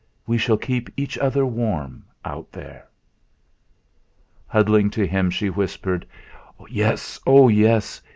[0.25, 2.87] We shall keep each other warm, out there."
[4.47, 6.07] Huddling to him she whispered:
[6.67, 8.01] "Yes, oh, yes!